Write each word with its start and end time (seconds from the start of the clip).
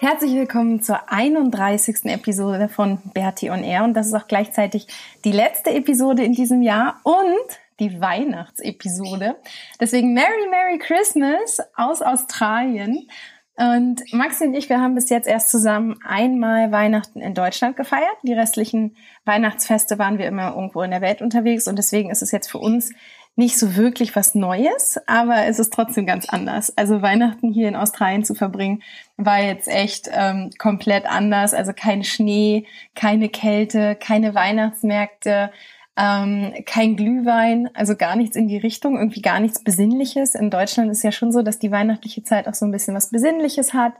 Herzlich 0.00 0.32
willkommen 0.32 0.80
zur 0.80 1.12
31. 1.12 2.06
Episode 2.06 2.70
von 2.70 3.02
Bertie 3.12 3.50
on 3.50 3.62
Air 3.62 3.84
und 3.84 3.92
das 3.92 4.06
ist 4.06 4.14
auch 4.14 4.28
gleichzeitig 4.28 4.86
die 5.26 5.30
letzte 5.30 5.72
Episode 5.72 6.24
in 6.24 6.32
diesem 6.32 6.62
Jahr 6.62 6.98
und 7.02 7.58
die 7.80 8.00
Weihnachtsepisode. 8.00 9.36
Deswegen 9.78 10.14
Merry 10.14 10.48
Merry 10.50 10.78
Christmas 10.78 11.58
aus 11.76 12.00
Australien. 12.00 13.08
Und 13.56 14.00
Maxi 14.14 14.46
und 14.46 14.54
ich, 14.54 14.70
wir 14.70 14.80
haben 14.80 14.94
bis 14.94 15.10
jetzt 15.10 15.28
erst 15.28 15.50
zusammen 15.50 15.98
einmal 16.02 16.72
Weihnachten 16.72 17.20
in 17.20 17.34
Deutschland 17.34 17.76
gefeiert. 17.76 18.16
Die 18.22 18.32
restlichen 18.32 18.96
Weihnachtsfeste 19.26 19.98
waren 19.98 20.16
wir 20.16 20.28
immer 20.28 20.54
irgendwo 20.54 20.80
in 20.80 20.92
der 20.92 21.02
Welt 21.02 21.20
unterwegs 21.20 21.68
und 21.68 21.76
deswegen 21.76 22.08
ist 22.08 22.22
es 22.22 22.30
jetzt 22.30 22.50
für 22.50 22.56
uns 22.56 22.90
nicht 23.36 23.58
so 23.58 23.76
wirklich 23.76 24.14
was 24.16 24.34
Neues, 24.34 24.98
aber 25.06 25.46
es 25.46 25.58
ist 25.58 25.72
trotzdem 25.72 26.06
ganz 26.06 26.28
anders. 26.28 26.76
Also 26.76 27.00
Weihnachten 27.02 27.50
hier 27.52 27.68
in 27.68 27.76
Australien 27.76 28.24
zu 28.24 28.34
verbringen, 28.34 28.82
war 29.16 29.40
jetzt 29.40 29.68
echt 29.68 30.10
ähm, 30.12 30.50
komplett 30.58 31.06
anders. 31.06 31.54
Also 31.54 31.72
kein 31.72 32.04
Schnee, 32.04 32.66
keine 32.94 33.28
Kälte, 33.28 33.96
keine 33.96 34.34
Weihnachtsmärkte, 34.34 35.50
ähm, 35.96 36.54
kein 36.66 36.96
Glühwein, 36.96 37.70
also 37.74 37.96
gar 37.96 38.16
nichts 38.16 38.36
in 38.36 38.48
die 38.48 38.58
Richtung, 38.58 38.98
irgendwie 38.98 39.22
gar 39.22 39.40
nichts 39.40 39.62
Besinnliches. 39.62 40.34
In 40.34 40.50
Deutschland 40.50 40.90
ist 40.90 41.02
ja 41.02 41.12
schon 41.12 41.32
so, 41.32 41.42
dass 41.42 41.58
die 41.58 41.70
weihnachtliche 41.70 42.22
Zeit 42.22 42.48
auch 42.48 42.54
so 42.54 42.66
ein 42.66 42.72
bisschen 42.72 42.94
was 42.94 43.10
Besinnliches 43.10 43.74
hat 43.74 43.94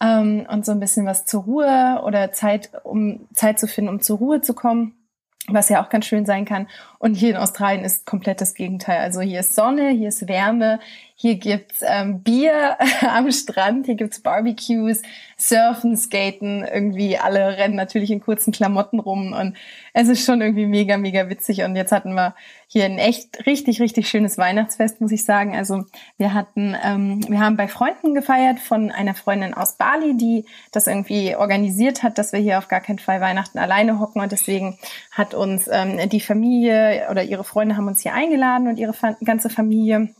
ähm, 0.00 0.46
und 0.50 0.64
so 0.64 0.72
ein 0.72 0.80
bisschen 0.80 1.06
was 1.06 1.26
zur 1.26 1.44
Ruhe 1.44 2.02
oder 2.04 2.32
Zeit, 2.32 2.70
um 2.84 3.28
Zeit 3.34 3.58
zu 3.58 3.66
finden, 3.66 3.90
um 3.90 4.00
zur 4.00 4.18
Ruhe 4.18 4.40
zu 4.40 4.54
kommen 4.54 4.94
was 5.48 5.68
ja 5.68 5.82
auch 5.82 5.88
ganz 5.88 6.06
schön 6.06 6.26
sein 6.26 6.44
kann. 6.44 6.68
Und 6.98 7.14
hier 7.14 7.30
in 7.30 7.36
Australien 7.36 7.84
ist 7.84 8.06
komplett 8.06 8.40
das 8.40 8.54
Gegenteil. 8.54 9.00
Also 9.00 9.20
hier 9.20 9.40
ist 9.40 9.54
Sonne, 9.54 9.90
hier 9.90 10.08
ist 10.08 10.28
Wärme, 10.28 10.80
hier 11.22 11.34
gibt's 11.34 11.82
ähm, 11.86 12.22
Bier 12.22 12.78
am 13.02 13.30
Strand, 13.30 13.84
hier 13.84 13.94
gibt's 13.94 14.20
Barbecues, 14.20 15.02
Surfen, 15.36 15.94
Skaten, 15.94 16.64
irgendwie 16.64 17.18
alle 17.18 17.58
rennen 17.58 17.76
natürlich 17.76 18.10
in 18.10 18.20
kurzen 18.20 18.54
Klamotten 18.54 18.98
rum 18.98 19.34
und 19.34 19.54
es 19.92 20.08
ist 20.08 20.24
schon 20.24 20.40
irgendwie 20.40 20.64
mega, 20.64 20.96
mega 20.96 21.28
witzig. 21.28 21.60
Und 21.60 21.76
jetzt 21.76 21.92
hatten 21.92 22.14
wir 22.14 22.34
hier 22.68 22.86
ein 22.86 22.96
echt 22.96 23.44
richtig, 23.44 23.82
richtig 23.82 24.08
schönes 24.08 24.38
Weihnachtsfest, 24.38 25.02
muss 25.02 25.12
ich 25.12 25.26
sagen. 25.26 25.54
Also 25.54 25.84
wir 26.16 26.32
hatten, 26.32 26.74
ähm, 26.82 27.20
wir 27.28 27.40
haben 27.40 27.58
bei 27.58 27.68
Freunden 27.68 28.14
gefeiert 28.14 28.58
von 28.58 28.90
einer 28.90 29.12
Freundin 29.12 29.52
aus 29.52 29.74
Bali, 29.74 30.16
die 30.16 30.46
das 30.72 30.86
irgendwie 30.86 31.36
organisiert 31.36 32.02
hat, 32.02 32.16
dass 32.16 32.32
wir 32.32 32.40
hier 32.40 32.56
auf 32.56 32.68
gar 32.68 32.80
keinen 32.80 32.98
Fall 32.98 33.20
Weihnachten 33.20 33.58
alleine 33.58 34.00
hocken 34.00 34.22
und 34.22 34.32
deswegen 34.32 34.78
hat 35.10 35.34
uns 35.34 35.68
ähm, 35.70 35.98
die 36.08 36.20
Familie 36.20 37.08
oder 37.10 37.22
ihre 37.22 37.44
Freunde 37.44 37.76
haben 37.76 37.88
uns 37.88 38.00
hier 38.00 38.14
eingeladen 38.14 38.68
und 38.68 38.78
ihre 38.78 38.94
ganze 39.22 39.50
Familie 39.50 40.14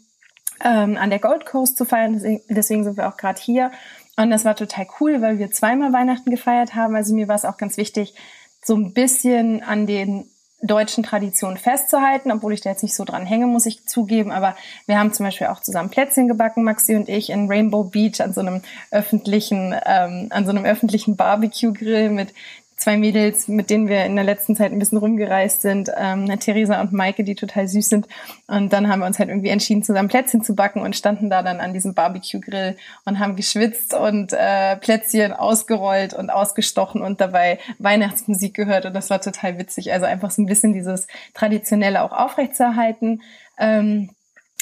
ähm, 0.64 0.96
an 0.96 1.10
der 1.10 1.18
Gold 1.18 1.46
Coast 1.46 1.76
zu 1.76 1.84
feiern. 1.84 2.40
Deswegen 2.48 2.84
sind 2.84 2.96
wir 2.96 3.08
auch 3.08 3.16
gerade 3.16 3.40
hier. 3.40 3.70
Und 4.16 4.30
das 4.30 4.44
war 4.44 4.54
total 4.56 4.86
cool, 5.00 5.22
weil 5.22 5.38
wir 5.38 5.50
zweimal 5.50 5.92
Weihnachten 5.92 6.30
gefeiert 6.30 6.74
haben. 6.74 6.94
Also 6.94 7.14
mir 7.14 7.28
war 7.28 7.36
es 7.36 7.44
auch 7.44 7.56
ganz 7.56 7.76
wichtig, 7.76 8.14
so 8.62 8.74
ein 8.74 8.92
bisschen 8.92 9.62
an 9.62 9.86
den 9.86 10.26
deutschen 10.62 11.02
Traditionen 11.02 11.56
festzuhalten, 11.56 12.30
obwohl 12.30 12.52
ich 12.52 12.60
da 12.60 12.70
jetzt 12.70 12.82
nicht 12.82 12.94
so 12.94 13.04
dran 13.04 13.24
hänge, 13.24 13.46
muss 13.46 13.64
ich 13.64 13.86
zugeben. 13.86 14.30
Aber 14.30 14.56
wir 14.86 14.98
haben 14.98 15.12
zum 15.12 15.24
Beispiel 15.24 15.46
auch 15.46 15.60
zusammen 15.60 15.88
Plätzchen 15.88 16.28
gebacken, 16.28 16.64
Maxi 16.64 16.96
und 16.96 17.08
ich, 17.08 17.30
in 17.30 17.48
Rainbow 17.48 17.84
Beach 17.84 18.20
an 18.20 18.34
so 18.34 18.40
einem 18.40 18.60
öffentlichen, 18.90 19.74
ähm, 19.86 20.26
an 20.30 20.44
so 20.44 20.50
einem 20.50 20.64
öffentlichen 20.64 21.16
Barbecue-Grill 21.16 22.10
mit 22.10 22.34
zwei 22.80 22.96
Mädels, 22.96 23.46
mit 23.46 23.68
denen 23.68 23.88
wir 23.88 24.04
in 24.06 24.16
der 24.16 24.24
letzten 24.24 24.56
Zeit 24.56 24.72
ein 24.72 24.78
bisschen 24.78 24.98
rumgereist 24.98 25.60
sind, 25.60 25.90
ähm, 25.96 26.26
Theresa 26.40 26.80
und 26.80 26.92
Maike, 26.92 27.24
die 27.24 27.34
total 27.34 27.68
süß 27.68 27.88
sind. 27.90 28.08
Und 28.46 28.72
dann 28.72 28.88
haben 28.88 29.00
wir 29.00 29.06
uns 29.06 29.18
halt 29.18 29.28
irgendwie 29.28 29.50
entschieden, 29.50 29.82
zusammen 29.82 30.08
Plätzchen 30.08 30.42
zu 30.42 30.54
backen 30.54 30.80
und 30.80 30.96
standen 30.96 31.28
da 31.28 31.42
dann 31.42 31.60
an 31.60 31.74
diesem 31.74 31.92
Barbecue-Grill 31.94 32.76
und 33.04 33.18
haben 33.18 33.36
geschwitzt 33.36 33.92
und 33.92 34.32
äh, 34.32 34.76
Plätzchen 34.76 35.34
ausgerollt 35.34 36.14
und 36.14 36.30
ausgestochen 36.30 37.02
und 37.02 37.20
dabei 37.20 37.58
Weihnachtsmusik 37.78 38.54
gehört. 38.54 38.86
Und 38.86 38.94
das 38.94 39.10
war 39.10 39.20
total 39.20 39.58
witzig. 39.58 39.92
Also 39.92 40.06
einfach 40.06 40.30
so 40.30 40.40
ein 40.40 40.46
bisschen 40.46 40.72
dieses 40.72 41.06
Traditionelle 41.34 42.02
auch 42.02 42.12
aufrechtzuerhalten. 42.12 43.22
Ähm, 43.58 44.10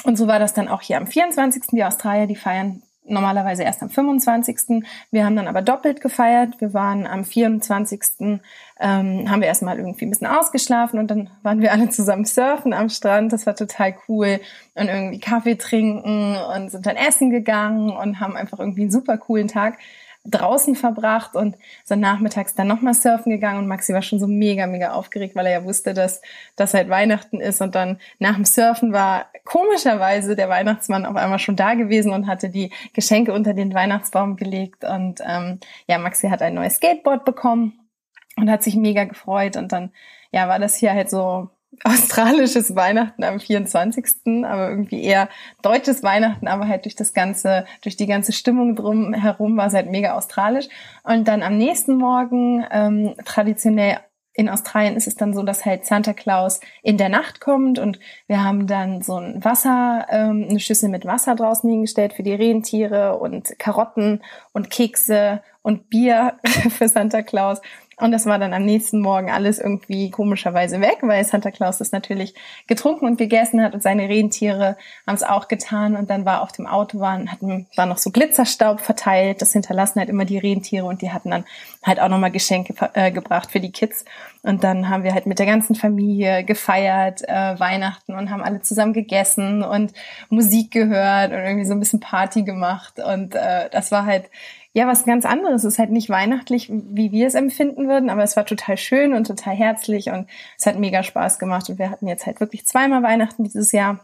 und 0.04 0.16
so 0.16 0.26
war 0.26 0.40
das 0.40 0.54
dann 0.54 0.68
auch 0.68 0.82
hier 0.82 0.96
am 0.96 1.06
24. 1.06 1.62
Die 1.72 1.84
Australier, 1.84 2.26
die 2.26 2.36
feiern 2.36 2.82
normalerweise 3.08 3.62
erst 3.62 3.82
am 3.82 3.90
25. 3.90 4.84
Wir 5.10 5.24
haben 5.24 5.36
dann 5.36 5.48
aber 5.48 5.62
doppelt 5.62 6.00
gefeiert. 6.00 6.60
Wir 6.60 6.74
waren 6.74 7.06
am 7.06 7.24
24. 7.24 8.00
Ähm, 8.80 9.30
haben 9.30 9.40
wir 9.40 9.48
erstmal 9.48 9.78
irgendwie 9.78 10.06
ein 10.06 10.10
bisschen 10.10 10.26
ausgeschlafen 10.26 10.98
und 10.98 11.10
dann 11.10 11.30
waren 11.42 11.60
wir 11.60 11.72
alle 11.72 11.88
zusammen 11.88 12.24
surfen 12.24 12.72
am 12.72 12.88
Strand. 12.88 13.32
Das 13.32 13.46
war 13.46 13.56
total 13.56 13.94
cool. 14.08 14.40
Und 14.74 14.88
irgendwie 14.88 15.20
Kaffee 15.20 15.56
trinken 15.56 16.36
und 16.36 16.70
sind 16.70 16.86
dann 16.86 16.96
essen 16.96 17.30
gegangen 17.30 17.90
und 17.90 18.20
haben 18.20 18.36
einfach 18.36 18.58
irgendwie 18.60 18.82
einen 18.82 18.92
super 18.92 19.18
coolen 19.18 19.48
Tag 19.48 19.78
draußen 20.24 20.74
verbracht 20.74 21.34
und 21.34 21.56
so 21.84 21.96
nachmittags 21.96 22.54
dann 22.54 22.66
nochmal 22.66 22.94
surfen 22.94 23.30
gegangen. 23.30 23.58
Und 23.58 23.66
Maxi 23.66 23.94
war 23.94 24.02
schon 24.02 24.18
so 24.18 24.26
mega, 24.26 24.66
mega 24.66 24.92
aufgeregt, 24.92 25.34
weil 25.36 25.46
er 25.46 25.52
ja 25.52 25.64
wusste, 25.64 25.94
dass 25.94 26.20
das 26.56 26.74
halt 26.74 26.88
Weihnachten 26.88 27.40
ist. 27.40 27.60
Und 27.60 27.74
dann 27.74 27.98
nach 28.18 28.34
dem 28.34 28.44
Surfen 28.44 28.92
war 28.92 29.26
komischerweise 29.44 30.36
der 30.36 30.48
Weihnachtsmann 30.48 31.06
auf 31.06 31.16
einmal 31.16 31.38
schon 31.38 31.56
da 31.56 31.74
gewesen 31.74 32.12
und 32.12 32.26
hatte 32.26 32.50
die 32.50 32.72
Geschenke 32.92 33.32
unter 33.32 33.54
den 33.54 33.72
Weihnachtsbaum 33.72 34.36
gelegt. 34.36 34.84
Und 34.84 35.20
ähm, 35.26 35.60
ja, 35.86 35.98
Maxi 35.98 36.28
hat 36.28 36.42
ein 36.42 36.54
neues 36.54 36.76
Skateboard 36.76 37.24
bekommen 37.24 37.80
und 38.36 38.50
hat 38.50 38.62
sich 38.62 38.76
mega 38.76 39.04
gefreut. 39.04 39.56
Und 39.56 39.72
dann 39.72 39.92
ja, 40.30 40.48
war 40.48 40.58
das 40.58 40.76
hier 40.76 40.92
halt 40.92 41.08
so 41.10 41.50
australisches 41.84 42.74
Weihnachten 42.74 43.24
am 43.24 43.40
24., 43.40 44.44
aber 44.44 44.70
irgendwie 44.70 45.02
eher 45.02 45.28
deutsches 45.62 46.02
Weihnachten, 46.02 46.48
aber 46.48 46.68
halt 46.68 46.84
durch 46.84 46.96
das 46.96 47.12
ganze, 47.12 47.66
durch 47.82 47.96
die 47.96 48.06
ganze 48.06 48.32
Stimmung 48.32 48.76
drum 48.76 49.14
herum 49.14 49.56
war 49.56 49.66
es 49.66 49.74
halt 49.74 49.90
mega 49.90 50.14
australisch. 50.14 50.68
Und 51.02 51.28
dann 51.28 51.42
am 51.42 51.56
nächsten 51.56 51.96
Morgen, 51.96 52.64
ähm, 52.70 53.14
traditionell 53.24 53.98
in 54.38 54.48
Australien 54.48 54.94
ist 54.94 55.08
es 55.08 55.16
dann 55.16 55.34
so, 55.34 55.42
dass 55.42 55.66
halt 55.66 55.84
Santa 55.84 56.12
Claus 56.12 56.60
in 56.84 56.96
der 56.96 57.08
Nacht 57.08 57.40
kommt 57.40 57.80
und 57.80 57.98
wir 58.28 58.44
haben 58.44 58.68
dann 58.68 59.02
so 59.02 59.16
ein 59.16 59.44
Wasser, 59.44 60.06
ähm, 60.10 60.46
eine 60.48 60.60
Schüssel 60.60 60.90
mit 60.90 61.04
Wasser 61.04 61.34
draußen 61.34 61.68
hingestellt 61.68 62.12
für 62.12 62.22
die 62.22 62.34
Rentiere 62.34 63.18
und 63.18 63.58
Karotten 63.58 64.22
und 64.52 64.70
Kekse 64.70 65.42
und 65.62 65.90
Bier 65.90 66.38
für 66.70 66.88
Santa 66.88 67.22
Claus. 67.22 67.60
Und 68.00 68.12
das 68.12 68.26
war 68.26 68.38
dann 68.38 68.54
am 68.54 68.64
nächsten 68.64 69.00
Morgen 69.00 69.30
alles 69.30 69.58
irgendwie 69.58 70.10
komischerweise 70.10 70.80
weg, 70.80 70.98
weil 71.02 71.24
Santa 71.24 71.50
Claus 71.50 71.78
das 71.78 71.90
natürlich 71.90 72.34
getrunken 72.66 73.06
und 73.06 73.18
gegessen 73.18 73.62
hat 73.62 73.74
und 73.74 73.82
seine 73.82 74.08
Rentiere 74.08 74.76
haben 75.06 75.16
es 75.16 75.24
auch 75.24 75.48
getan. 75.48 75.96
Und 75.96 76.08
dann 76.08 76.24
war 76.24 76.42
auf 76.42 76.52
dem 76.52 76.66
Auto 76.66 77.00
waren, 77.00 77.32
hatten, 77.32 77.66
war 77.74 77.86
noch 77.86 77.98
so 77.98 78.10
Glitzerstaub 78.10 78.80
verteilt. 78.80 79.42
Das 79.42 79.52
hinterlassen 79.52 79.98
halt 79.98 80.08
immer 80.08 80.24
die 80.24 80.38
Rentiere 80.38 80.86
und 80.86 81.02
die 81.02 81.10
hatten 81.10 81.30
dann 81.30 81.44
halt 81.84 82.00
auch 82.00 82.08
nochmal 82.08 82.30
Geschenke 82.30 82.74
äh, 82.94 83.10
gebracht 83.10 83.50
für 83.50 83.60
die 83.60 83.72
Kids. 83.72 84.04
Und 84.42 84.62
dann 84.62 84.88
haben 84.88 85.02
wir 85.02 85.12
halt 85.12 85.26
mit 85.26 85.40
der 85.40 85.46
ganzen 85.46 85.74
Familie 85.74 86.44
gefeiert, 86.44 87.22
äh, 87.28 87.58
Weihnachten 87.58 88.14
und 88.14 88.30
haben 88.30 88.42
alle 88.42 88.60
zusammen 88.60 88.92
gegessen 88.92 89.62
und 89.62 89.92
Musik 90.30 90.70
gehört 90.70 91.32
und 91.32 91.38
irgendwie 91.38 91.66
so 91.66 91.72
ein 91.72 91.80
bisschen 91.80 92.00
Party 92.00 92.44
gemacht. 92.44 93.00
Und 93.00 93.34
äh, 93.34 93.68
das 93.70 93.90
war 93.90 94.06
halt 94.06 94.30
ja 94.72 94.86
was 94.86 95.04
ganz 95.04 95.24
anderes. 95.24 95.64
Es 95.64 95.74
ist 95.74 95.78
halt 95.78 95.90
nicht 95.90 96.10
weihnachtlich, 96.10 96.70
wie 96.70 97.12
wir 97.12 97.26
es 97.26 97.34
empfinden 97.34 97.88
würden, 97.88 98.10
aber 98.10 98.22
es 98.22 98.36
war 98.36 98.46
total 98.46 98.76
schön 98.76 99.14
und 99.14 99.26
total 99.26 99.54
herzlich 99.54 100.10
und 100.10 100.28
es 100.58 100.66
hat 100.66 100.78
mega 100.78 101.02
Spaß 101.02 101.38
gemacht. 101.38 101.68
Und 101.68 101.78
wir 101.78 101.90
hatten 101.90 102.06
jetzt 102.06 102.26
halt 102.26 102.40
wirklich 102.40 102.66
zweimal 102.66 103.02
Weihnachten 103.02 103.44
dieses 103.44 103.72
Jahr. 103.72 104.00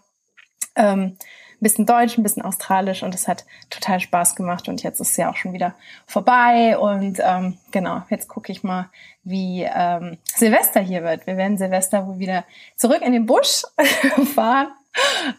Ähm, 0.76 1.16
ein 1.54 1.60
bisschen 1.60 1.86
deutsch, 1.86 2.18
ein 2.18 2.24
bisschen 2.24 2.42
australisch 2.42 3.04
und 3.04 3.14
es 3.14 3.28
hat 3.28 3.44
total 3.70 4.00
Spaß 4.00 4.34
gemacht 4.34 4.68
und 4.68 4.82
jetzt 4.82 5.00
ist 5.00 5.12
es 5.12 5.16
ja 5.16 5.30
auch 5.30 5.36
schon 5.36 5.52
wieder 5.52 5.74
vorbei 6.04 6.76
und 6.76 7.20
ähm, 7.22 7.56
genau, 7.70 8.02
jetzt 8.10 8.28
gucke 8.28 8.50
ich 8.50 8.64
mal, 8.64 8.90
wie 9.22 9.62
ähm, 9.62 10.18
Silvester 10.34 10.80
hier 10.80 11.04
wird. 11.04 11.28
Wir 11.28 11.36
werden 11.36 11.56
Silvester 11.56 12.08
wohl 12.08 12.18
wieder 12.18 12.44
zurück 12.76 13.02
in 13.02 13.12
den 13.12 13.26
Busch 13.26 13.62
fahren 14.34 14.68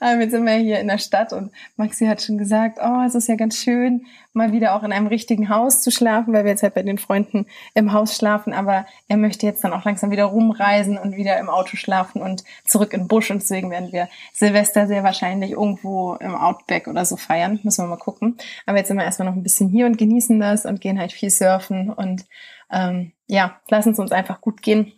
Ähm, 0.02 0.20
jetzt 0.20 0.32
sind 0.32 0.46
wir 0.46 0.54
hier 0.54 0.80
in 0.80 0.88
der 0.88 0.98
Stadt 0.98 1.32
und 1.32 1.52
Maxi 1.78 2.06
hat 2.06 2.22
schon 2.22 2.38
gesagt, 2.38 2.80
oh, 2.82 3.02
es 3.06 3.16
ist 3.16 3.28
ja 3.28 3.36
ganz 3.36 3.58
schön, 3.58 4.06
mal 4.34 4.52
wieder 4.52 4.76
auch 4.76 4.84
in 4.84 4.92
einem 4.92 5.08
richtigen 5.08 5.50
Haus 5.50 5.82
zu 5.82 5.92
schlafen, 5.92 6.34
weil 6.34 6.44
wir 6.44 6.52
jetzt 6.52 6.64
halt 6.64 6.74
bei 6.74 6.84
den 6.84 6.98
Freunden 6.98 7.46
im 7.74 7.94
Haus 7.94 8.16
schlafen, 8.18 8.54
aber 8.54 8.86
er 9.08 9.18
möchte 9.18 9.46
jetzt 9.46 9.64
dann 9.64 9.74
auch 9.74 9.86
langsam 9.86 10.12
wieder 10.12 10.26
rumreisen 10.26 10.98
und 10.98 11.16
wieder 11.16 11.40
im 11.40 11.50
Auto 11.50 11.78
schlafen 11.78 12.22
und 12.22 12.44
zurück 12.66 12.94
in 12.94 13.02
den 13.02 13.08
Busch. 13.08 13.32
Und 13.32 13.42
deswegen 13.42 13.72
werden 13.72 13.92
wir 13.92 14.10
Silvester 14.34 14.88
sehr 14.88 15.04
wahrscheinlich 15.04 15.52
irgendwo 15.52 16.16
im 16.16 16.36
Outback 16.36 16.88
oder 16.88 17.06
so 17.06 17.16
feiern, 17.16 17.60
müssen 17.64 17.86
wir 17.86 17.90
mal 17.90 17.98
gucken. 17.98 18.38
Aber 18.66 18.78
jetzt 18.78 18.90
sind 18.90 18.98
wir 18.98 19.06
erstmal 19.06 19.30
noch 19.30 19.36
ein 19.36 19.44
bisschen 19.44 19.70
hier 19.70 19.86
und 19.86 19.98
genießen 19.98 20.40
das 20.40 20.66
und 20.66 20.82
gehen 20.82 21.00
halt 21.00 21.14
viel 21.14 21.30
surfen. 21.30 21.90
Und 21.90 22.26
ähm, 22.72 23.14
ja, 23.28 23.60
lassen 23.70 23.94
es 23.94 24.00
uns 24.00 24.12
einfach 24.12 24.42
gut 24.42 24.62
gehen. 24.62 24.92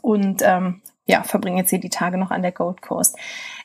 Und 0.00 0.40
ähm, 0.42 0.80
ja, 1.06 1.22
verbringe 1.22 1.58
jetzt 1.58 1.70
hier 1.70 1.80
die 1.80 1.88
Tage 1.88 2.18
noch 2.18 2.30
an 2.30 2.42
der 2.42 2.52
Gold 2.52 2.82
Coast. 2.82 3.16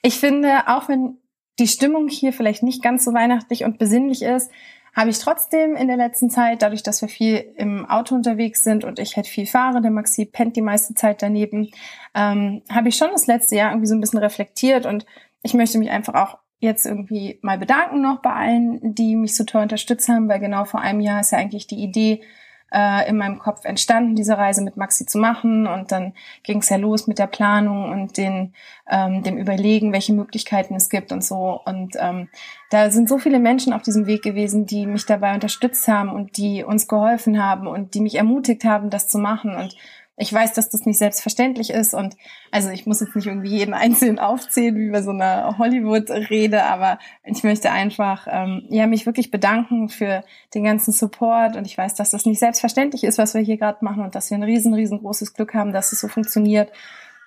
Ich 0.01 0.19
finde, 0.19 0.67
auch 0.67 0.89
wenn 0.89 1.17
die 1.59 1.67
Stimmung 1.67 2.07
hier 2.07 2.33
vielleicht 2.33 2.63
nicht 2.63 2.83
ganz 2.83 3.03
so 3.03 3.13
weihnachtlich 3.13 3.63
und 3.63 3.77
besinnlich 3.77 4.21
ist, 4.21 4.51
habe 4.95 5.11
ich 5.11 5.19
trotzdem 5.19 5.75
in 5.75 5.87
der 5.87 5.97
letzten 5.97 6.31
Zeit, 6.31 6.63
dadurch, 6.63 6.81
dass 6.81 7.01
wir 7.01 7.09
viel 7.09 7.53
im 7.55 7.85
Auto 7.85 8.15
unterwegs 8.15 8.63
sind 8.63 8.83
und 8.83 8.97
ich 8.97 9.15
halt 9.15 9.27
viel 9.27 9.45
fahre, 9.45 9.79
der 9.79 9.91
Maxi 9.91 10.25
pennt 10.25 10.55
die 10.55 10.61
meiste 10.61 10.95
Zeit 10.95 11.21
daneben, 11.21 11.69
ähm, 12.15 12.63
habe 12.69 12.89
ich 12.89 12.97
schon 12.97 13.11
das 13.11 13.27
letzte 13.27 13.55
Jahr 13.55 13.71
irgendwie 13.71 13.87
so 13.87 13.93
ein 13.93 14.01
bisschen 14.01 14.19
reflektiert 14.19 14.87
und 14.87 15.05
ich 15.43 15.53
möchte 15.53 15.77
mich 15.77 15.91
einfach 15.91 16.15
auch 16.15 16.39
jetzt 16.59 16.87
irgendwie 16.87 17.37
mal 17.43 17.59
bedanken 17.59 18.01
noch 18.01 18.23
bei 18.23 18.33
allen, 18.33 18.95
die 18.95 19.15
mich 19.15 19.35
so 19.35 19.43
toll 19.43 19.61
unterstützt 19.61 20.09
haben, 20.09 20.27
weil 20.27 20.39
genau 20.39 20.65
vor 20.65 20.81
einem 20.81 20.99
Jahr 20.99 21.19
ist 21.19 21.31
ja 21.31 21.37
eigentlich 21.37 21.67
die 21.67 21.83
Idee 21.83 22.21
äh, 22.71 23.09
in 23.09 23.17
meinem 23.17 23.39
Kopf 23.39 23.65
entstanden, 23.65 24.15
diese 24.15 24.37
Reise 24.37 24.63
mit 24.63 24.77
Maxi 24.77 25.05
zu 25.05 25.17
machen. 25.17 25.67
Und 25.67 25.91
dann 25.91 26.13
ging 26.43 26.59
es 26.59 26.69
ja 26.69 26.77
los 26.77 27.07
mit 27.07 27.19
der 27.19 27.27
Planung 27.27 27.91
und 27.91 28.17
den, 28.17 28.53
ähm, 28.89 29.23
dem 29.23 29.37
Überlegen, 29.37 29.93
welche 29.93 30.13
Möglichkeiten 30.13 30.75
es 30.75 30.89
gibt 30.89 31.11
und 31.11 31.23
so. 31.23 31.61
Und 31.65 31.95
ähm, 31.99 32.29
da 32.69 32.89
sind 32.89 33.09
so 33.09 33.17
viele 33.17 33.39
Menschen 33.39 33.73
auf 33.73 33.81
diesem 33.81 34.05
Weg 34.05 34.21
gewesen, 34.21 34.65
die 34.65 34.85
mich 34.85 35.05
dabei 35.05 35.33
unterstützt 35.33 35.87
haben 35.87 36.09
und 36.09 36.37
die 36.37 36.63
uns 36.63 36.87
geholfen 36.87 37.41
haben 37.43 37.67
und 37.67 37.93
die 37.93 38.01
mich 38.01 38.15
ermutigt 38.15 38.63
haben, 38.65 38.89
das 38.89 39.07
zu 39.07 39.17
machen. 39.17 39.55
Und 39.55 39.75
ich 40.19 40.33
weiß, 40.33 40.53
dass 40.53 40.69
das 40.69 40.85
nicht 40.87 40.97
selbstverständlich 40.97 41.69
ist 41.69 41.93
und 41.93 42.17
also 42.51 42.69
ich 42.69 42.87
muss 42.87 42.99
jetzt 42.99 43.15
nicht 43.15 43.27
irgendwie 43.27 43.55
jeden 43.55 43.73
einzelnen 43.75 44.17
aufzählen 44.19 44.75
wie 44.75 44.89
bei 44.89 45.03
so 45.03 45.11
einer 45.11 45.57
Hollywood-Rede, 45.59 46.63
aber 46.63 46.97
ich 47.23 47.43
möchte 47.43 47.71
einfach 47.71 48.27
ähm, 48.29 48.65
ja 48.69 48.87
mich 48.87 49.05
wirklich 49.05 49.29
bedanken 49.29 49.89
für 49.89 50.23
den 50.55 50.63
ganzen 50.63 50.91
Support 50.91 51.55
und 51.55 51.65
ich 51.65 51.77
weiß, 51.77 51.93
dass 51.93 52.09
das 52.09 52.25
nicht 52.25 52.39
selbstverständlich 52.39 53.03
ist, 53.03 53.19
was 53.19 53.35
wir 53.35 53.41
hier 53.41 53.57
gerade 53.57 53.85
machen 53.85 54.03
und 54.03 54.15
dass 54.15 54.31
wir 54.31 54.37
ein 54.37 54.43
riesen 54.43 54.73
riesengroßes 54.73 55.35
Glück 55.35 55.53
haben, 55.53 55.71
dass 55.71 55.93
es 55.93 56.01
so 56.01 56.07
funktioniert, 56.07 56.71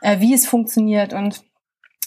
äh, 0.00 0.18
wie 0.18 0.34
es 0.34 0.46
funktioniert 0.46 1.12
und 1.12 1.44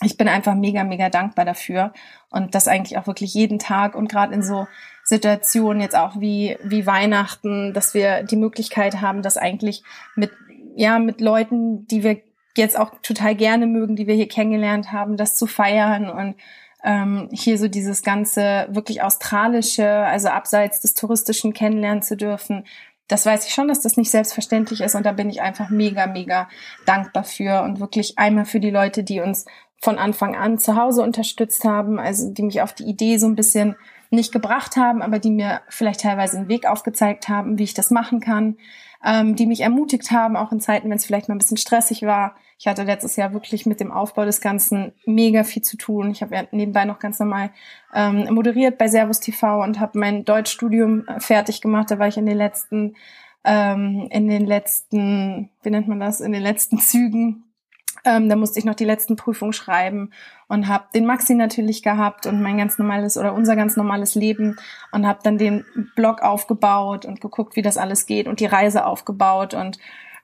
ich 0.04 0.18
bin 0.18 0.28
einfach 0.28 0.56
mega 0.56 0.84
mega 0.84 1.10
dankbar 1.10 1.46
dafür 1.46 1.94
und 2.30 2.56
das 2.56 2.68
eigentlich 2.68 2.98
auch 2.98 3.08
wirklich 3.08 3.34
jeden 3.34 3.58
Tag 3.58 3.96
und 3.96 4.10
gerade 4.10 4.34
in 4.34 4.44
so 4.44 4.68
Situationen 5.06 5.82
jetzt 5.82 5.96
auch 5.96 6.20
wie 6.20 6.58
wie 6.64 6.86
Weihnachten, 6.86 7.74
dass 7.74 7.94
wir 7.94 8.24
die 8.24 8.36
Möglichkeit 8.36 9.02
haben, 9.02 9.22
das 9.22 9.38
eigentlich 9.38 9.84
mit 10.16 10.32
ja, 10.76 11.00
mit 11.00 11.22
Leuten, 11.22 11.88
die 11.88 12.04
wir 12.04 12.22
jetzt 12.58 12.78
auch 12.78 12.92
total 13.02 13.36
gerne 13.36 13.66
mögen, 13.66 13.96
die 13.96 14.08
wir 14.08 14.16
hier 14.16 14.28
kennengelernt 14.28 14.92
haben, 14.92 15.18
das 15.18 15.36
zu 15.36 15.48
feiern 15.48 16.10
und 16.10 16.36
ähm, 16.84 17.30
hier 17.32 17.58
so 17.58 17.68
dieses 17.68 18.04
ganze 18.04 18.68
wirklich 18.70 19.02
australische, 19.02 19.88
also 19.88 20.28
abseits 20.28 20.82
des 20.82 20.94
touristischen 20.94 21.54
kennenlernen 21.54 22.04
zu 22.04 22.18
dürfen. 22.18 22.66
Das 23.08 23.26
weiß 23.26 23.48
ich 23.48 23.54
schon, 23.54 23.68
dass 23.68 23.82
das 23.82 23.98
nicht 23.98 24.12
selbstverständlich 24.12 24.82
ist 24.82 24.96
und 24.96 25.06
da 25.06 25.12
bin 25.12 25.30
ich 25.30 25.42
einfach 25.42 25.70
mega, 25.70 26.08
mega 26.08 26.50
dankbar 26.86 27.24
für 27.24 27.64
und 27.64 27.80
wirklich 27.80 28.18
einmal 28.18 28.46
für 28.46 28.60
die 28.60 28.70
Leute, 28.70 29.04
die 29.04 29.20
uns 29.20 29.46
von 29.82 29.98
Anfang 29.98 30.36
an 30.36 30.60
zu 30.60 30.76
Hause 30.76 31.02
unterstützt 31.02 31.66
haben, 31.66 32.00
also 32.00 32.32
die 32.32 32.44
mich 32.44 32.62
auf 32.62 32.74
die 32.74 32.86
Idee 32.86 33.18
so 33.18 33.28
ein 33.28 33.36
bisschen 33.36 33.76
nicht 34.14 34.32
gebracht 34.32 34.76
haben, 34.76 35.02
aber 35.02 35.20
die 35.20 35.32
mir 35.32 35.62
vielleicht 35.70 36.02
teilweise 36.02 36.38
einen 36.38 36.48
Weg 36.48 36.66
aufgezeigt 36.68 37.30
haben, 37.30 37.58
wie 37.58 37.64
ich 37.64 37.74
das 37.74 37.92
machen 37.92 38.20
kann 38.20 38.58
ähm, 39.04 39.36
die 39.36 39.46
mich 39.46 39.62
ermutigt 39.62 40.12
haben, 40.12 40.36
auch 40.36 40.52
in 40.52 40.62
Zeiten, 40.62 40.90
wenn 40.90 40.98
es 40.98 41.06
vielleicht 41.06 41.28
mal 41.28 41.36
ein 41.36 41.40
bisschen 41.40 41.58
stressig 41.58 42.04
war. 42.04 42.36
Ich 42.58 42.68
hatte 42.68 42.84
letztes 42.84 43.18
Jahr 43.18 43.34
wirklich 43.34 43.66
mit 43.66 43.80
dem 43.80 43.92
Aufbau 43.92 44.24
des 44.24 44.40
Ganzen 44.40 44.94
mega 45.06 45.44
viel 45.44 45.62
zu 45.62 45.76
tun. 45.76 46.12
Ich 46.12 46.22
habe 46.22 46.36
ja 46.36 46.44
nebenbei 46.52 46.86
noch 46.86 47.00
ganz 47.00 47.20
normal 47.20 47.52
ähm, 47.94 48.34
moderiert 48.34 48.78
bei 48.78 48.88
Servus 48.88 49.20
TV 49.20 49.62
und 49.62 49.80
habe 49.80 50.00
mein 50.00 50.24
Deutschstudium 50.24 51.06
äh, 51.08 51.20
fertig 51.20 51.60
gemacht. 51.60 51.92
Da 51.92 52.00
war 52.00 52.08
ich 52.08 52.18
in 52.18 52.26
den 52.26 52.38
letzten, 52.38 52.96
ähm, 53.44 54.08
in 54.10 54.30
den 54.30 54.46
letzten, 54.46 55.50
wie 55.64 55.70
nennt 55.70 55.90
man 55.90 56.00
das, 56.00 56.22
in 56.22 56.32
den 56.32 56.44
letzten 56.44 56.78
Zügen 56.80 57.44
ähm, 58.06 58.30
da 58.30 58.36
musste 58.36 58.60
ich 58.60 58.66
noch 58.66 58.76
die 58.76 58.86
letzten 58.86 59.16
Prüfungen 59.16 59.54
schreiben 59.54 60.12
und 60.48 60.68
habe 60.68 60.86
den 60.94 61.06
Maxi 61.06 61.36
natürlich 61.36 61.84
gehabt 61.84 62.26
und 62.26 62.42
mein 62.42 62.58
ganz 62.58 62.78
normales 62.78 63.18
oder 63.18 63.34
unser 63.34 63.56
ganz 63.56 63.78
normales 63.78 64.16
Leben 64.16 64.58
und 64.92 65.08
habe 65.08 65.20
dann 65.24 65.38
den 65.38 65.66
Blog 65.96 66.22
aufgebaut 66.22 67.06
und 67.06 67.22
geguckt, 67.22 67.56
wie 67.56 67.62
das 67.62 67.78
alles 67.78 68.06
geht 68.06 68.28
und 68.28 68.40
die 68.40 68.46
Reise 68.46 68.86
aufgebaut 68.86 69.54
und 69.54 69.78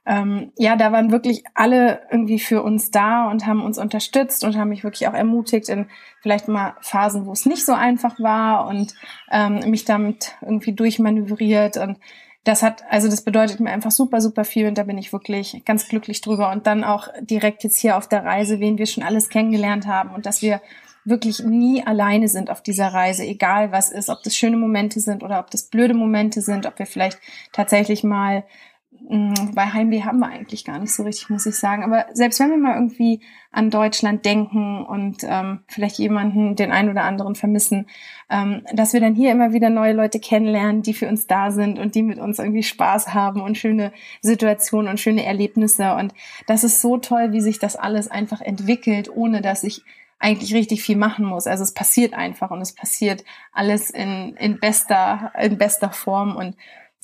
ähm, 0.05 0.51
ja, 0.57 0.75
da 0.75 0.91
waren 0.91 1.11
wirklich 1.11 1.43
alle 1.53 2.01
irgendwie 2.09 2.39
für 2.39 2.63
uns 2.63 2.89
da 2.89 3.29
und 3.29 3.45
haben 3.45 3.63
uns 3.63 3.77
unterstützt 3.77 4.43
und 4.43 4.57
haben 4.57 4.69
mich 4.69 4.83
wirklich 4.83 5.07
auch 5.07 5.13
ermutigt 5.13 5.69
in 5.69 5.87
vielleicht 6.21 6.47
mal 6.47 6.75
Phasen, 6.81 7.27
wo 7.27 7.31
es 7.31 7.45
nicht 7.45 7.63
so 7.63 7.73
einfach 7.73 8.19
war 8.19 8.65
und 8.67 8.95
ähm, 9.31 9.69
mich 9.69 9.85
damit 9.85 10.35
irgendwie 10.41 10.73
durchmanövriert 10.73 11.77
und 11.77 11.97
das 12.43 12.63
hat, 12.63 12.83
also 12.89 13.09
das 13.09 13.21
bedeutet 13.21 13.59
mir 13.59 13.69
einfach 13.69 13.91
super, 13.91 14.21
super 14.21 14.45
viel 14.45 14.67
und 14.67 14.77
da 14.77 14.83
bin 14.83 14.97
ich 14.97 15.11
wirklich 15.11 15.61
ganz 15.65 15.87
glücklich 15.87 16.21
drüber. 16.21 16.51
Und 16.51 16.67
dann 16.67 16.83
auch 16.83 17.07
direkt 17.21 17.63
jetzt 17.63 17.77
hier 17.77 17.97
auf 17.97 18.07
der 18.07 18.23
Reise, 18.23 18.59
wen 18.59 18.77
wir 18.77 18.85
schon 18.85 19.03
alles 19.03 19.29
kennengelernt 19.29 19.87
haben 19.87 20.11
und 20.11 20.25
dass 20.25 20.41
wir 20.41 20.61
wirklich 21.05 21.39
nie 21.39 21.85
alleine 21.85 22.27
sind 22.27 22.49
auf 22.49 22.61
dieser 22.61 22.87
Reise, 22.87 23.23
egal 23.23 23.71
was 23.71 23.89
ist, 23.89 24.09
ob 24.09 24.21
das 24.23 24.35
schöne 24.35 24.57
Momente 24.57 24.99
sind 24.99 25.23
oder 25.23 25.39
ob 25.39 25.49
das 25.49 25.63
blöde 25.63 25.93
Momente 25.93 26.41
sind, 26.41 26.65
ob 26.65 26.77
wir 26.77 26.85
vielleicht 26.85 27.19
tatsächlich 27.51 28.03
mal 28.03 28.43
Mm, 28.91 29.53
bei 29.53 29.65
Heimweh 29.65 30.03
haben 30.03 30.19
wir 30.19 30.27
eigentlich 30.27 30.65
gar 30.65 30.79
nicht 30.79 30.93
so 30.93 31.03
richtig, 31.03 31.29
muss 31.29 31.45
ich 31.45 31.55
sagen. 31.55 31.83
Aber 31.83 32.07
selbst 32.13 32.39
wenn 32.39 32.49
wir 32.49 32.57
mal 32.57 32.75
irgendwie 32.75 33.21
an 33.51 33.69
Deutschland 33.69 34.25
denken 34.25 34.83
und 34.85 35.23
ähm, 35.23 35.59
vielleicht 35.67 35.97
jemanden, 35.99 36.55
den 36.55 36.71
einen 36.71 36.89
oder 36.89 37.03
anderen 37.03 37.35
vermissen, 37.35 37.87
ähm, 38.29 38.63
dass 38.73 38.93
wir 38.93 38.99
dann 38.99 39.15
hier 39.15 39.31
immer 39.31 39.53
wieder 39.53 39.69
neue 39.69 39.93
Leute 39.93 40.19
kennenlernen, 40.19 40.81
die 40.81 40.93
für 40.93 41.07
uns 41.07 41.27
da 41.27 41.51
sind 41.51 41.79
und 41.79 41.95
die 41.95 42.03
mit 42.03 42.19
uns 42.19 42.39
irgendwie 42.39 42.63
Spaß 42.63 43.13
haben 43.13 43.41
und 43.41 43.57
schöne 43.57 43.91
Situationen 44.21 44.89
und 44.89 44.99
schöne 44.99 45.25
Erlebnisse. 45.25 45.93
Und 45.95 46.13
das 46.47 46.63
ist 46.63 46.81
so 46.81 46.97
toll, 46.97 47.31
wie 47.31 47.41
sich 47.41 47.59
das 47.59 47.75
alles 47.75 48.09
einfach 48.09 48.41
entwickelt, 48.41 49.09
ohne 49.13 49.41
dass 49.41 49.63
ich 49.63 49.83
eigentlich 50.19 50.53
richtig 50.53 50.83
viel 50.83 50.97
machen 50.97 51.25
muss. 51.25 51.47
Also 51.47 51.63
es 51.63 51.73
passiert 51.73 52.13
einfach 52.13 52.51
und 52.51 52.61
es 52.61 52.73
passiert 52.73 53.23
alles 53.53 53.89
in, 53.89 54.35
in 54.37 54.59
bester, 54.59 55.31
in 55.39 55.57
bester 55.57 55.91
Form 55.91 56.35
und 56.35 56.55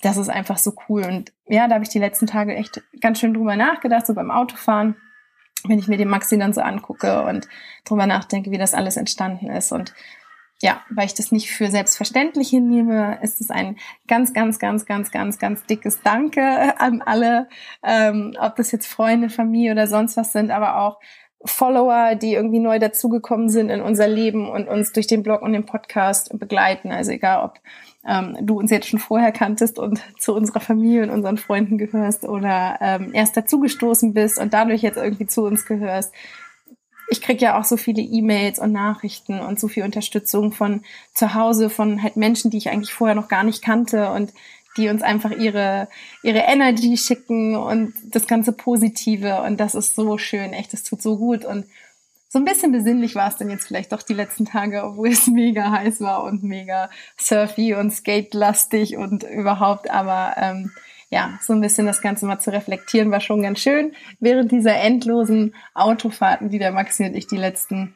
das 0.06 0.18
ist 0.18 0.30
einfach 0.30 0.60
so 0.60 0.74
cool. 0.88 1.04
Und 1.04 1.34
ja, 1.48 1.68
da 1.68 1.76
habe 1.76 1.84
ich 1.84 1.90
die 1.90 2.00
letzten 2.00 2.28
Tage 2.28 2.56
echt 2.56 2.84
ganz 3.02 3.20
schön 3.20 3.34
drüber 3.34 3.56
nachgedacht, 3.56 4.06
so 4.06 4.14
beim 4.14 4.30
Autofahren, 4.30 4.96
wenn 5.68 5.80
ich 5.80 5.88
mir 5.88 5.98
den 5.98 6.10
Maxi 6.10 6.38
dann 6.38 6.54
so 6.54 6.62
angucke 6.62 7.24
und 7.24 7.48
drüber 7.86 8.06
nachdenke, 8.06 8.52
wie 8.52 8.60
das 8.60 8.76
alles 8.76 8.98
entstanden 8.98 9.50
ist. 9.50 9.72
Und 9.72 9.96
ja, 10.62 10.82
weil 10.92 11.08
ich 11.08 11.16
das 11.16 11.32
nicht 11.32 11.52
für 11.52 11.72
selbstverständlich 11.72 12.50
hinnehme, 12.50 13.18
ist 13.24 13.42
es 13.42 13.50
ein 13.50 13.78
ganz, 14.08 14.32
ganz, 14.32 14.60
ganz, 14.60 14.86
ganz, 14.86 15.10
ganz, 15.10 15.40
ganz 15.40 15.66
dickes 15.66 16.02
Danke 16.04 16.80
an 16.80 17.02
alle, 17.02 17.50
ähm, 17.84 18.36
ob 18.40 18.56
das 18.58 18.72
jetzt 18.72 18.86
Freunde, 18.86 19.30
Familie 19.30 19.72
oder 19.72 19.88
sonst 19.88 20.18
was 20.18 20.32
sind, 20.32 20.52
aber 20.52 20.78
auch 20.78 21.00
Follower, 21.44 22.16
die 22.16 22.34
irgendwie 22.34 22.60
neu 22.60 22.78
dazugekommen 22.78 23.50
sind 23.50 23.70
in 23.70 23.82
unser 23.82 24.08
Leben 24.08 24.50
und 24.50 24.68
uns 24.68 24.92
durch 24.94 25.08
den 25.08 25.24
Blog 25.24 25.42
und 25.42 25.54
den 25.54 25.66
Podcast 25.66 26.38
begleiten. 26.38 26.92
Also 26.92 27.12
egal, 27.12 27.44
ob 27.44 27.60
ähm, 28.08 28.38
du 28.42 28.60
uns 28.60 28.72
jetzt 28.72 28.88
schon 28.88 29.00
vorher 29.00 29.32
kanntest 29.32 29.80
und 29.80 30.02
zu 30.20 30.34
unserer 30.34 30.60
Familie 30.60 31.04
und 31.04 31.10
unseren 31.10 31.38
Freunden 31.38 31.78
gehörst 31.78 32.24
oder 32.24 32.78
ähm, 32.82 33.12
erst 33.14 33.36
dazugestoßen 33.36 34.14
bist 34.14 34.40
und 34.40 34.54
dadurch 34.54 34.82
jetzt 34.82 34.98
irgendwie 34.98 35.28
zu 35.28 35.44
uns 35.44 35.66
gehörst. 35.66 36.14
Ich 37.10 37.22
krieg 37.22 37.42
ja 37.42 37.60
auch 37.60 37.64
so 37.64 37.78
viele 37.78 38.02
E-Mails 38.02 38.60
und 38.60 38.72
Nachrichten 38.72 39.40
und 39.40 39.60
so 39.60 39.68
viel 39.68 39.84
Unterstützung 39.84 40.52
von 40.52 40.82
zu 41.14 41.36
Hause, 41.36 41.70
von 41.70 42.02
halt 42.02 42.16
Menschen, 42.16 42.50
die 42.50 42.58
ich 42.58 42.70
eigentlich 42.70 42.94
vorher 42.94 43.16
noch 43.16 43.28
gar 43.28 43.44
nicht 43.44 43.64
kannte 43.64 44.12
und 44.12 44.32
die 44.78 44.90
uns 44.90 45.02
einfach 45.02 45.32
ihre, 45.32 45.88
ihre 46.24 46.40
Energy 46.40 46.98
schicken 46.98 47.56
und 47.56 47.94
das 48.04 48.28
ganze 48.28 48.52
Positive. 48.52 49.42
Und 49.44 49.60
das 49.60 49.76
ist 49.76 49.96
so 49.96 50.18
schön, 50.18 50.54
echt, 50.54 50.74
das 50.74 50.84
tut 50.84 51.02
so 51.02 51.18
gut. 51.18 51.46
Und 51.46 51.66
so 52.36 52.40
ein 52.40 52.44
bisschen 52.44 52.74
besinnlich 52.74 53.16
war 53.16 53.30
es 53.30 53.38
dann 53.38 53.50
jetzt 53.50 53.66
vielleicht 53.66 53.94
doch 53.94 54.02
die 54.02 54.14
letzten 54.14 54.44
Tage, 54.44 54.84
obwohl 54.84 55.08
es 55.08 55.26
mega 55.28 55.72
heiß 55.72 56.02
war 56.02 56.26
und 56.26 56.44
mega 56.44 56.90
surfy 57.18 57.76
und 57.76 57.92
skate-lastig 57.92 58.98
und 58.98 59.24
überhaupt. 59.24 59.90
Aber 59.90 60.34
ähm, 60.36 60.74
ja, 61.10 61.40
so 61.42 61.54
ein 61.54 61.62
bisschen 61.62 61.86
das 61.86 62.02
Ganze 62.02 62.26
mal 62.26 62.40
zu 62.40 62.52
reflektieren 62.52 63.10
war 63.10 63.22
schon 63.22 63.42
ganz 63.42 63.62
schön. 63.62 63.94
Während 64.20 64.52
dieser 64.52 64.76
endlosen 64.76 65.56
Autofahrten, 65.76 66.50
die 66.50 66.60
der 66.60 66.74
Maxi 66.74 67.06
und 67.06 67.16
ich 67.16 67.28
die 67.28 67.38
letzten 67.38 67.96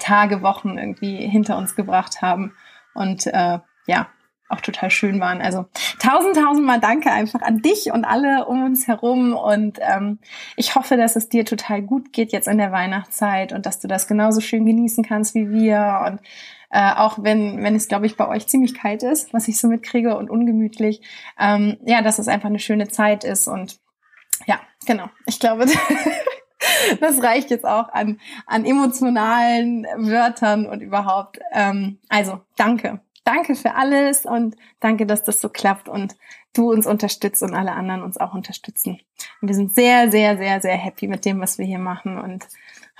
Tage, 0.00 0.42
Wochen 0.42 0.76
irgendwie 0.76 1.28
hinter 1.28 1.56
uns 1.56 1.76
gebracht 1.76 2.20
haben. 2.20 2.56
Und 2.94 3.28
äh, 3.28 3.60
ja, 3.86 4.08
auch 4.48 4.60
total 4.60 4.90
schön 4.90 5.20
waren. 5.20 5.42
Also 5.42 5.66
tausend, 5.98 6.36
tausendmal 6.36 6.80
danke 6.80 7.10
einfach 7.10 7.42
an 7.42 7.58
dich 7.58 7.92
und 7.92 8.04
alle 8.04 8.46
um 8.46 8.64
uns 8.64 8.86
herum. 8.86 9.34
Und 9.34 9.78
ähm, 9.80 10.18
ich 10.56 10.74
hoffe, 10.74 10.96
dass 10.96 11.16
es 11.16 11.28
dir 11.28 11.44
total 11.44 11.82
gut 11.82 12.12
geht 12.12 12.32
jetzt 12.32 12.48
in 12.48 12.58
der 12.58 12.72
Weihnachtszeit 12.72 13.52
und 13.52 13.66
dass 13.66 13.80
du 13.80 13.88
das 13.88 14.08
genauso 14.08 14.40
schön 14.40 14.64
genießen 14.64 15.04
kannst 15.04 15.34
wie 15.34 15.50
wir. 15.50 16.02
Und 16.06 16.20
äh, 16.70 16.92
auch 16.94 17.22
wenn, 17.22 17.62
wenn 17.62 17.74
es, 17.74 17.88
glaube 17.88 18.06
ich, 18.06 18.16
bei 18.16 18.26
euch 18.26 18.46
ziemlich 18.46 18.74
kalt 18.74 19.02
ist, 19.02 19.34
was 19.34 19.48
ich 19.48 19.58
so 19.58 19.68
mitkriege 19.68 20.16
und 20.16 20.30
ungemütlich, 20.30 21.02
ähm, 21.38 21.76
ja, 21.84 22.00
dass 22.00 22.18
es 22.18 22.28
einfach 22.28 22.48
eine 22.48 22.58
schöne 22.58 22.88
Zeit 22.88 23.24
ist. 23.24 23.48
Und 23.48 23.78
ja, 24.46 24.60
genau. 24.86 25.10
Ich 25.26 25.40
glaube, 25.40 25.66
das 27.00 27.22
reicht 27.22 27.50
jetzt 27.50 27.66
auch 27.66 27.90
an, 27.90 28.18
an 28.46 28.64
emotionalen 28.64 29.84
Wörtern 29.96 30.66
und 30.66 30.80
überhaupt. 30.80 31.38
Ähm, 31.52 31.98
also, 32.08 32.40
danke 32.56 33.00
danke 33.28 33.54
für 33.54 33.74
alles 33.74 34.24
und 34.24 34.56
danke, 34.80 35.04
dass 35.06 35.22
das 35.22 35.40
so 35.40 35.50
klappt 35.50 35.88
und 35.88 36.16
du 36.54 36.72
uns 36.72 36.86
unterstützt 36.86 37.42
und 37.42 37.54
alle 37.54 37.72
anderen 37.72 38.02
uns 38.02 38.16
auch 38.16 38.32
unterstützen. 38.32 39.00
Und 39.40 39.48
wir 39.48 39.54
sind 39.54 39.74
sehr, 39.74 40.10
sehr, 40.10 40.38
sehr, 40.38 40.60
sehr 40.62 40.76
happy 40.76 41.06
mit 41.08 41.26
dem, 41.26 41.40
was 41.40 41.58
wir 41.58 41.66
hier 41.66 41.78
machen 41.78 42.18
und 42.18 42.48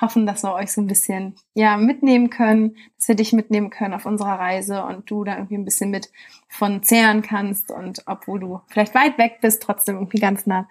hoffen, 0.00 0.26
dass 0.26 0.44
wir 0.44 0.52
euch 0.52 0.70
so 0.70 0.82
ein 0.82 0.86
bisschen, 0.86 1.34
ja, 1.54 1.76
mitnehmen 1.78 2.28
können, 2.28 2.76
dass 2.96 3.08
wir 3.08 3.16
dich 3.16 3.32
mitnehmen 3.32 3.70
können 3.70 3.94
auf 3.94 4.04
unserer 4.04 4.38
Reise 4.38 4.84
und 4.84 5.10
du 5.10 5.24
da 5.24 5.36
irgendwie 5.36 5.56
ein 5.56 5.64
bisschen 5.64 5.90
mit 5.90 6.10
von 6.48 6.82
zehren 6.82 7.22
kannst 7.22 7.70
und 7.70 8.02
obwohl 8.06 8.38
du 8.38 8.60
vielleicht 8.68 8.94
weit 8.94 9.16
weg 9.16 9.38
bist, 9.40 9.62
trotzdem 9.62 9.96
irgendwie 9.96 10.20
ganz 10.20 10.46
nah 10.46 10.68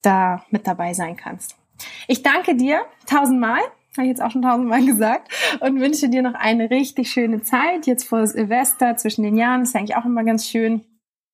da 0.00 0.44
mit 0.50 0.66
dabei 0.66 0.94
sein 0.94 1.16
kannst. 1.16 1.56
Ich 2.08 2.22
danke 2.22 2.56
dir 2.56 2.84
tausendmal 3.06 3.60
habe 3.96 4.06
ich 4.06 4.10
jetzt 4.10 4.22
auch 4.22 4.30
schon 4.30 4.42
tausendmal 4.42 4.84
gesagt, 4.86 5.32
und 5.60 5.80
wünsche 5.80 6.08
dir 6.08 6.22
noch 6.22 6.34
eine 6.34 6.70
richtig 6.70 7.10
schöne 7.10 7.42
Zeit. 7.42 7.86
Jetzt 7.86 8.04
vor 8.08 8.26
Silvester 8.26 8.96
zwischen 8.96 9.22
den 9.22 9.36
Jahren 9.36 9.62
ist 9.62 9.74
ja 9.74 9.80
eigentlich 9.80 9.96
auch 9.96 10.04
immer 10.04 10.24
ganz 10.24 10.48
schön. 10.48 10.82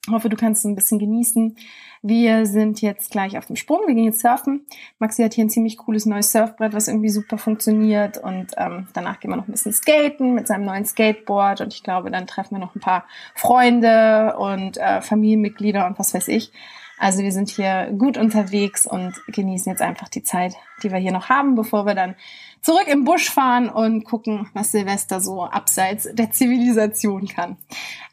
Ich 0.07 0.13
hoffe, 0.13 0.31
du 0.31 0.37
kannst 0.37 0.65
es 0.65 0.65
ein 0.65 0.75
bisschen 0.75 0.99
genießen. 0.99 1.57
Wir 2.03 2.47
sind 2.47 2.81
jetzt 2.81 3.11
gleich 3.11 3.37
auf 3.37 3.45
dem 3.45 3.57
Sprung. 3.57 3.81
Wir 3.87 3.95
gehen 3.95 4.05
jetzt 4.05 4.21
surfen. 4.21 4.65
Maxi 4.99 5.23
hat 5.23 5.35
hier 5.35 5.45
ein 5.45 5.51
ziemlich 5.51 5.77
cooles 5.77 6.07
neues 6.07 6.33
Surfbrett, 6.33 6.73
was 6.73 6.89
irgendwie 6.89 7.11
super 7.11 7.37
funktioniert. 7.37 8.17
Und 8.17 8.53
ähm, 8.57 8.89
danach 8.95 9.21
gehen 9.21 9.31
wir 9.31 9.37
noch 9.37 9.47
ein 9.47 9.53
bisschen 9.53 9.75
skaten 9.75 10.35
mit 10.35 10.47
seinem 10.47 10.65
neuen 10.65 10.87
Skateboard. 10.87 11.61
Und 11.61 11.75
ich 11.75 11.83
glaube, 11.83 12.11
dann 12.11 12.27
treffen 12.27 12.53
wir 12.53 12.61
noch 12.61 12.75
ein 12.75 12.81
paar 12.81 13.05
Freunde 13.35 14.37
und 14.39 14.79
äh, 14.79 15.03
Familienmitglieder 15.03 15.87
und 15.87 15.99
was 15.99 16.15
weiß 16.15 16.29
ich. 16.29 16.51
Also 16.99 17.23
wir 17.23 17.33
sind 17.33 17.51
hier 17.51 17.95
gut 17.97 18.19
unterwegs 18.19 18.87
und 18.87 19.15
genießen 19.27 19.71
jetzt 19.71 19.81
einfach 19.83 20.09
die 20.09 20.23
Zeit, 20.23 20.55
die 20.83 20.91
wir 20.91 20.99
hier 20.99 21.13
noch 21.13 21.31
haben, 21.31 21.55
bevor 21.55 21.87
wir 21.87 21.95
dann 21.95 22.15
zurück 22.63 22.87
im 22.87 23.05
Busch 23.05 23.31
fahren 23.31 23.69
und 23.69 24.05
gucken, 24.05 24.49
was 24.55 24.73
Silvester 24.73 25.21
so 25.21 25.45
abseits 25.45 26.09
der 26.13 26.31
Zivilisation 26.31 27.27
kann. 27.27 27.57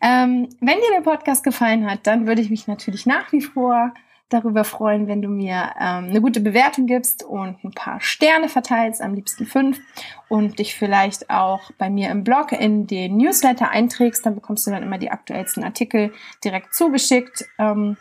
Ähm, 0.01 0.49
wenn 0.59 0.77
dir 0.77 0.91
der 0.93 1.01
Podcast 1.01 1.43
gefallen 1.43 1.89
hat, 1.89 2.07
dann 2.07 2.27
würde 2.27 2.41
ich 2.41 2.49
mich 2.49 2.67
natürlich 2.67 3.05
nach 3.05 3.31
wie 3.31 3.41
vor 3.41 3.93
darüber 4.29 4.65
freuen, 4.65 5.07
wenn 5.07 5.21
du 5.21 5.29
mir 5.29 5.71
ähm, 5.79 6.09
eine 6.09 6.19
gute 6.19 6.41
Bewertung 6.41 6.85
gibst 6.85 7.23
und 7.23 7.63
ein 7.63 7.71
paar 7.71 8.01
Sterne 8.01 8.49
verteilst, 8.49 9.01
am 9.01 9.13
liebsten 9.13 9.45
fünf, 9.45 9.79
und 10.27 10.59
dich 10.59 10.75
vielleicht 10.75 11.29
auch 11.29 11.71
bei 11.77 11.89
mir 11.89 12.09
im 12.09 12.25
Blog 12.25 12.51
in 12.51 12.87
den 12.87 13.15
Newsletter 13.15 13.69
einträgst. 13.69 14.25
Dann 14.25 14.35
bekommst 14.35 14.67
du 14.67 14.71
dann 14.71 14.83
immer 14.83 14.97
die 14.97 15.11
aktuellsten 15.11 15.63
Artikel 15.63 16.11
direkt 16.43 16.75
zugeschickt. 16.75 17.45
Ähm, 17.57 17.95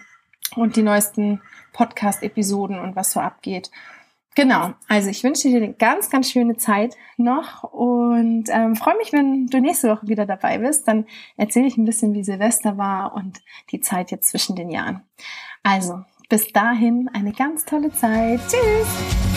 und 0.54 0.76
die 0.76 0.82
neuesten 0.82 1.40
Podcast-Episoden 1.72 2.78
und 2.78 2.94
was 2.96 3.12
so 3.12 3.20
abgeht. 3.20 3.70
Genau, 4.36 4.74
also 4.86 5.08
ich 5.08 5.24
wünsche 5.24 5.48
dir 5.48 5.56
eine 5.56 5.72
ganz, 5.72 6.10
ganz 6.10 6.30
schöne 6.30 6.58
Zeit 6.58 6.94
noch 7.16 7.64
und 7.64 8.44
ähm, 8.50 8.76
freue 8.76 8.98
mich, 8.98 9.10
wenn 9.14 9.46
du 9.46 9.60
nächste 9.62 9.88
Woche 9.88 10.08
wieder 10.08 10.26
dabei 10.26 10.58
bist. 10.58 10.86
Dann 10.86 11.06
erzähle 11.38 11.66
ich 11.66 11.78
ein 11.78 11.86
bisschen, 11.86 12.12
wie 12.12 12.22
Silvester 12.22 12.76
war 12.76 13.14
und 13.14 13.40
die 13.70 13.80
Zeit 13.80 14.10
jetzt 14.10 14.28
zwischen 14.28 14.54
den 14.54 14.68
Jahren. 14.68 15.00
Also, 15.62 16.04
bis 16.28 16.52
dahin 16.52 17.08
eine 17.14 17.32
ganz 17.32 17.64
tolle 17.64 17.90
Zeit. 17.92 18.40
Tschüss! 18.46 19.35